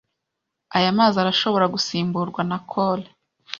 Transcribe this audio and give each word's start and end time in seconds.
Aya 0.77 0.89
mazi 0.97 1.17
arashobora 1.19 1.65
gusimburwa 1.73 2.41
na 2.49 2.57
kole. 2.71 3.07